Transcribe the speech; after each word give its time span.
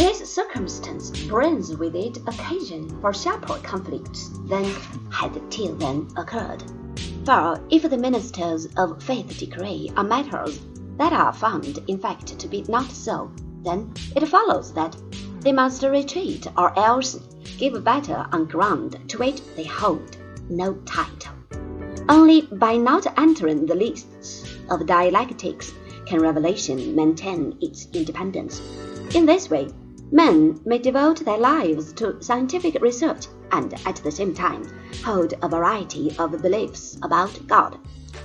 This 0.00 0.32
circumstance 0.32 1.10
brings 1.26 1.76
with 1.76 1.94
it 1.94 2.16
occasion 2.26 2.88
for 3.02 3.12
sharper 3.12 3.58
conflicts 3.62 4.30
than 4.48 4.64
had 5.10 5.38
till 5.50 5.74
then 5.74 6.08
occurred. 6.16 6.62
For 7.26 7.60
if 7.68 7.82
the 7.82 7.98
ministers 7.98 8.66
of 8.78 9.02
faith 9.02 9.38
decree 9.38 9.92
on 9.98 10.08
matters 10.08 10.58
that 10.96 11.12
are 11.12 11.34
found 11.34 11.80
in 11.86 11.98
fact 11.98 12.38
to 12.38 12.48
be 12.48 12.64
not 12.66 12.90
so, 12.90 13.30
then 13.62 13.92
it 14.16 14.26
follows 14.26 14.72
that 14.72 14.96
they 15.40 15.52
must 15.52 15.82
retreat 15.82 16.46
or 16.56 16.72
else 16.78 17.20
give 17.58 17.84
battle 17.84 18.24
on 18.32 18.46
ground 18.46 18.98
to 19.08 19.18
which 19.18 19.42
they 19.54 19.64
hold 19.64 20.16
no 20.48 20.76
title. 20.86 21.34
Only 22.08 22.40
by 22.40 22.78
not 22.78 23.18
entering 23.18 23.66
the 23.66 23.74
lists 23.74 24.50
of 24.70 24.86
dialectics 24.86 25.74
can 26.06 26.22
revelation 26.22 26.96
maintain 26.96 27.58
its 27.60 27.86
independence. 27.92 28.62
In 29.14 29.26
this 29.26 29.50
way, 29.50 29.68
men 30.12 30.60
may 30.64 30.78
devote 30.78 31.24
their 31.24 31.38
lives 31.38 31.92
to 31.92 32.20
scientific 32.22 32.80
research 32.82 33.26
and 33.52 33.74
at 33.86 33.96
the 33.96 34.10
same 34.10 34.34
time 34.34 34.66
hold 35.04 35.34
a 35.42 35.48
variety 35.48 36.14
of 36.18 36.42
beliefs 36.42 36.98
about 37.02 37.46
God. 37.46 37.78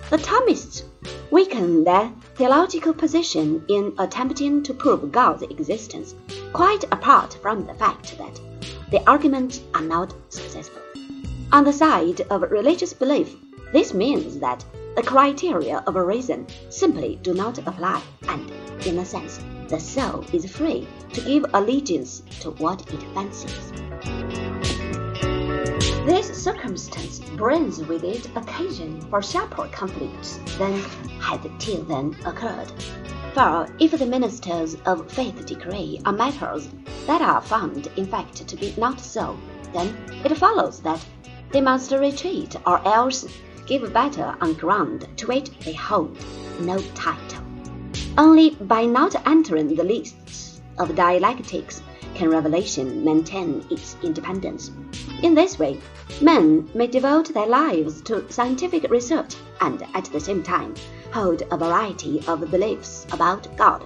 The 0.10 0.18
Thomists 0.18 0.84
weaken 1.32 1.84
their 1.84 2.12
theological 2.36 2.94
position 2.94 3.64
in 3.68 3.94
attempting 3.98 4.64
to 4.64 4.74
prove 4.74 5.12
God's 5.12 5.44
existence, 5.44 6.16
quite 6.54 6.84
apart 6.86 7.38
from 7.42 7.66
the 7.66 7.74
fact 7.74 8.18
that 8.18 8.40
the 8.92 9.08
arguments 9.10 9.62
are 9.74 9.82
not 9.82 10.14
successful. 10.30 10.82
On 11.52 11.64
the 11.64 11.74
side 11.74 12.22
of 12.30 12.42
religious 12.52 12.94
belief, 12.94 13.36
this 13.72 13.94
means 13.94 14.40
that 14.40 14.64
the 14.96 15.04
criteria 15.04 15.84
of 15.88 15.96
reason 15.96 16.48
simply 16.70 17.20
do 17.22 17.34
not 17.34 17.58
apply, 17.60 18.02
and, 18.28 18.52
in 18.86 19.00
a 19.00 19.06
sense, 19.06 19.40
the 19.68 19.80
soul 19.80 20.24
is 20.32 20.50
free 20.52 20.88
to 21.14 21.22
give 21.22 21.46
allegiance 21.54 22.22
to 22.42 22.52
what 22.52 22.82
it 22.94 23.02
fancies. 23.14 23.72
This 26.06 26.44
circumstance 26.44 27.20
brings 27.36 27.80
with 27.80 28.04
it 28.04 28.30
occasion 28.36 29.02
for 29.10 29.22
sharper 29.22 29.68
conflicts 29.72 30.40
than 30.60 30.80
had 31.20 31.42
till 31.60 31.84
then 31.84 32.16
occurred. 32.26 32.72
For 33.34 33.68
if 33.80 33.92
the 33.92 34.06
ministers 34.06 34.78
of 34.86 35.12
faith 35.12 35.46
decree 35.46 36.00
on 36.06 36.18
matters 36.18 36.70
that 37.08 37.22
are 37.22 37.42
found 37.42 37.88
in 37.98 38.06
fact 38.06 38.48
to 38.48 38.56
be 38.56 38.74
not 38.78 39.00
so, 39.00 39.36
then 39.74 39.98
it 40.24 40.38
follows 40.38 40.80
that 40.82 41.04
they 41.52 41.62
must 41.62 41.92
retreat 41.92 42.56
or 42.68 42.86
else 42.88 43.26
give 43.66 43.92
battle 43.92 44.36
on 44.42 44.54
ground 44.54 45.08
to 45.18 45.28
which 45.28 45.50
they 45.60 45.74
hold 45.74 46.18
no 46.60 46.80
title. 46.94 47.45
Only 48.18 48.52
by 48.52 48.86
not 48.86 49.28
entering 49.28 49.76
the 49.76 49.84
lists 49.84 50.62
of 50.78 50.96
dialectics 50.96 51.82
can 52.14 52.30
revelation 52.30 53.04
maintain 53.04 53.66
its 53.70 53.98
independence. 54.02 54.72
In 55.22 55.36
this 55.36 55.60
way, 55.60 55.82
men 56.22 56.70
may 56.74 56.88
devote 56.88 57.34
their 57.34 57.46
lives 57.46 58.02
to 58.04 58.32
scientific 58.32 58.90
research 58.90 59.36
and 59.60 59.86
at 59.94 60.06
the 60.06 60.20
same 60.22 60.44
time 60.44 60.76
hold 61.12 61.44
a 61.52 61.58
variety 61.58 62.24
of 62.26 62.50
beliefs 62.50 63.06
about 63.12 63.54
God. 63.58 63.84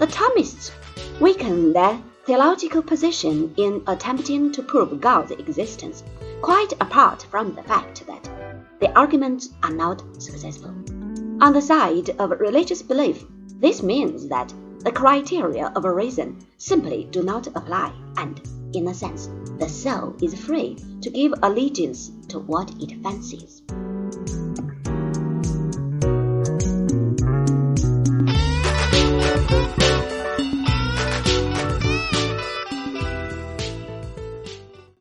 The 0.00 0.06
Thomists 0.08 0.72
weaken 1.20 1.72
their 1.72 2.02
theological 2.24 2.82
position 2.82 3.54
in 3.56 3.82
attempting 3.86 4.50
to 4.52 4.62
prove 4.62 5.00
God's 5.00 5.30
existence, 5.30 6.02
quite 6.42 6.72
apart 6.80 7.22
from 7.30 7.54
the 7.54 7.62
fact 7.62 8.04
that 8.08 8.28
the 8.80 8.90
arguments 8.98 9.50
are 9.62 9.72
not 9.72 10.02
successful. 10.20 10.74
On 11.40 11.54
the 11.54 11.62
side 11.62 12.10
of 12.18 12.38
religious 12.38 12.82
belief, 12.82 13.24
this 13.60 13.82
means 13.82 14.28
that 14.28 14.52
the 14.80 14.92
criteria 14.92 15.72
of 15.74 15.84
reason 15.84 16.36
simply 16.58 17.08
do 17.10 17.22
not 17.22 17.46
apply, 17.46 17.94
and, 18.18 18.38
in 18.74 18.86
a 18.88 18.92
sense, 18.94 19.30
the 19.58 19.66
soul 19.66 20.14
is 20.20 20.34
free 20.34 20.76
to 21.00 21.08
give 21.08 21.32
allegiance 21.42 22.10
to 22.28 22.40
what 22.40 22.70
it 22.78 23.02
fancies. 23.02 23.62